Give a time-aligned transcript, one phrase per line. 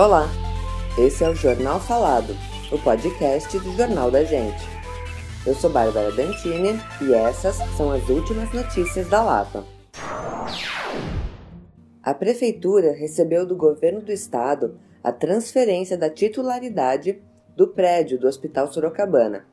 [0.00, 0.30] Olá,
[0.98, 2.34] esse é o Jornal Falado,
[2.72, 4.64] o podcast do Jornal da Gente.
[5.46, 6.70] Eu sou Bárbara Dantini
[7.02, 9.62] e essas são as últimas notícias da Lapa.
[12.02, 17.20] A Prefeitura recebeu do governo do estado a transferência da titularidade
[17.54, 19.44] do prédio do Hospital Sorocabana.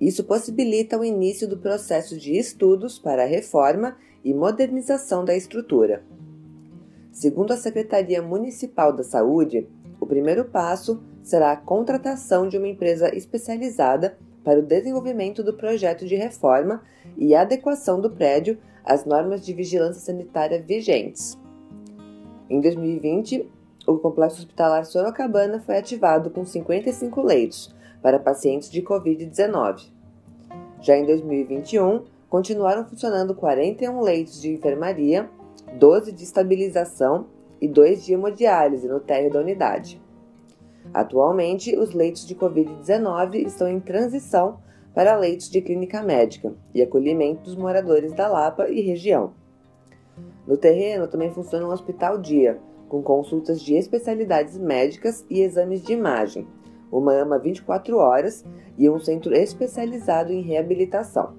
[0.00, 6.04] Isso possibilita o início do processo de estudos para a reforma e modernização da estrutura.
[7.16, 9.66] Segundo a Secretaria Municipal da Saúde,
[9.98, 16.04] o primeiro passo será a contratação de uma empresa especializada para o desenvolvimento do projeto
[16.04, 16.82] de reforma
[17.16, 21.38] e adequação do prédio às normas de vigilância sanitária vigentes.
[22.50, 23.50] Em 2020,
[23.86, 29.90] o complexo hospitalar Sorocabana foi ativado com 55 leitos para pacientes de Covid-19.
[30.82, 35.30] Já em 2021, continuaram funcionando 41 leitos de enfermaria
[35.78, 37.26] 12 de estabilização
[37.60, 40.00] e 2 de hemodiálise no térreo da unidade.
[40.92, 44.58] Atualmente, os leitos de Covid-19 estão em transição
[44.94, 49.32] para leitos de clínica médica e acolhimento dos moradores da Lapa e região.
[50.46, 52.58] No terreno também funciona um hospital dia,
[52.88, 56.46] com consultas de especialidades médicas e exames de imagem,
[56.90, 58.44] uma AMA 24 horas
[58.78, 61.34] e um centro especializado em reabilitação.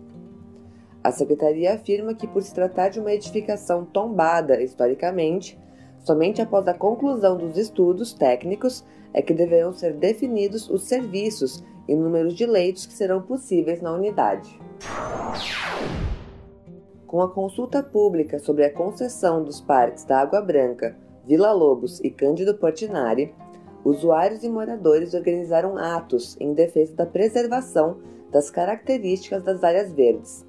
[1.08, 5.58] A secretaria afirma que, por se tratar de uma edificação tombada historicamente,
[6.00, 11.96] somente após a conclusão dos estudos técnicos é que deverão ser definidos os serviços e
[11.96, 14.60] números de leitos que serão possíveis na unidade.
[17.08, 22.10] Com a consulta pública sobre a concessão dos parques da Água Branca, Vila Lobos e
[22.10, 23.34] Cândido Portinari,
[23.86, 27.96] usuários e moradores organizaram atos em defesa da preservação
[28.30, 30.46] das características das áreas verdes.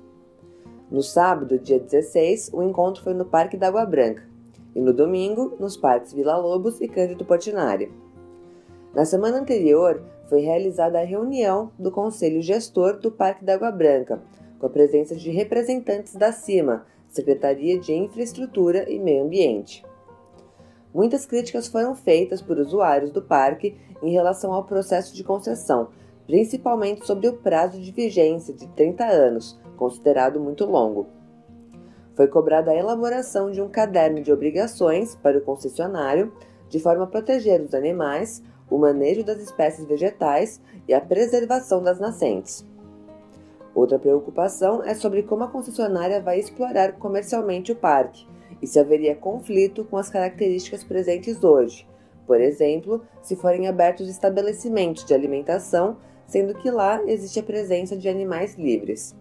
[0.90, 4.22] No sábado, dia 16, o encontro foi no Parque da Água Branca
[4.74, 7.92] e no domingo, nos parques Vila Lobos e Cândido Portinari.
[8.94, 14.22] Na semana anterior, foi realizada a reunião do Conselho Gestor do Parque da Água Branca,
[14.58, 19.84] com a presença de representantes da CIMA, Secretaria de Infraestrutura e Meio Ambiente.
[20.94, 25.88] Muitas críticas foram feitas por usuários do parque em relação ao processo de concessão,
[26.26, 31.06] principalmente sobre o prazo de vigência de 30 anos, considerado muito longo.
[32.14, 36.32] Foi cobrada a elaboração de um caderno de obrigações para o concessionário,
[36.68, 41.98] de forma a proteger os animais, o manejo das espécies vegetais e a preservação das
[41.98, 42.66] nascentes.
[43.74, 48.26] Outra preocupação é sobre como a concessionária vai explorar comercialmente o parque
[48.60, 51.86] e se haveria conflito com as características presentes hoje,
[52.28, 55.96] por exemplo, se forem abertos estabelecimentos de alimentação,
[56.26, 59.16] sendo que lá existe a presença de animais livres.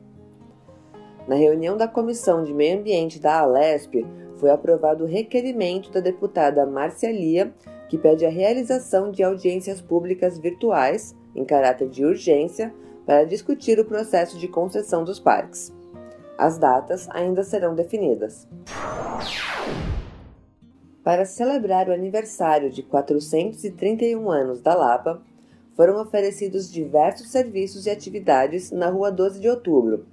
[1.27, 4.05] Na reunião da Comissão de Meio Ambiente da Alesp,
[4.37, 7.53] foi aprovado o requerimento da deputada Márcia Lia,
[7.89, 12.73] que pede a realização de audiências públicas virtuais, em caráter de urgência,
[13.05, 15.73] para discutir o processo de concessão dos parques.
[16.37, 18.47] As datas ainda serão definidas.
[21.03, 25.21] Para celebrar o aniversário de 431 anos da Lapa,
[25.75, 30.05] foram oferecidos diversos serviços e atividades na Rua 12 de Outubro,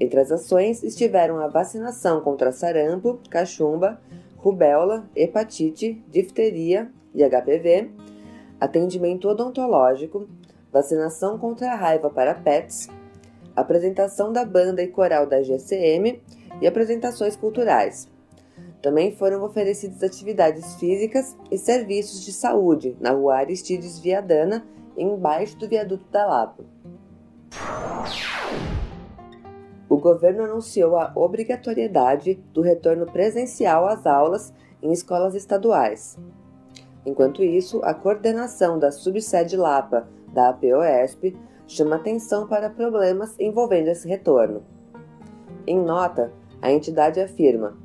[0.00, 4.00] entre as ações estiveram a vacinação contra sarampo, cachumba,
[4.36, 7.90] rubéola, hepatite, difteria e HPV,
[8.60, 10.28] atendimento odontológico,
[10.72, 12.88] vacinação contra a raiva para pets,
[13.56, 16.22] apresentação da banda e coral da GCM
[16.60, 18.08] e apresentações culturais.
[18.80, 24.64] Também foram oferecidas atividades físicas e serviços de saúde na rua Aristides Viadana,
[24.96, 26.64] embaixo do viaduto da Lapa
[29.98, 36.16] o governo anunciou a obrigatoriedade do retorno presencial às aulas em escolas estaduais.
[37.04, 41.36] Enquanto isso, a coordenação da subsede Lapa da APOESP
[41.66, 44.62] chama atenção para problemas envolvendo esse retorno.
[45.66, 46.32] Em nota,
[46.62, 47.76] a entidade afirma: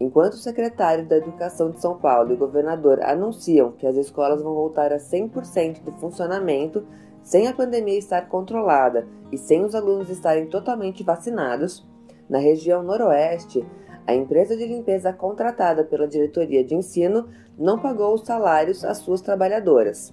[0.00, 4.42] enquanto o secretário da Educação de São Paulo e o governador anunciam que as escolas
[4.42, 6.86] vão voltar a 100% do funcionamento
[7.22, 11.86] sem a pandemia estar controlada e sem os alunos estarem totalmente vacinados,
[12.28, 13.64] na região noroeste,
[14.06, 17.28] a empresa de limpeza contratada pela diretoria de ensino
[17.58, 20.12] não pagou os salários às suas trabalhadoras,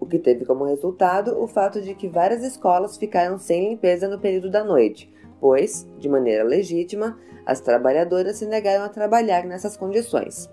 [0.00, 4.18] o que teve como resultado o fato de que várias escolas ficaram sem limpeza no
[4.18, 10.50] período da noite, pois, de maneira legítima, as trabalhadoras se negaram a trabalhar nessas condições.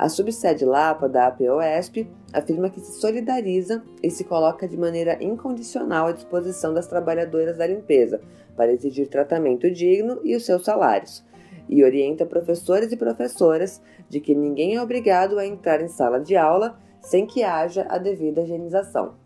[0.00, 6.06] A subsede Lapa da APOESP afirma que se solidariza e se coloca de maneira incondicional
[6.06, 8.18] à disposição das trabalhadoras da limpeza
[8.56, 11.22] para exigir tratamento digno e os seus salários,
[11.68, 16.34] e orienta professores e professoras de que ninguém é obrigado a entrar em sala de
[16.34, 19.16] aula sem que haja a devida higienização.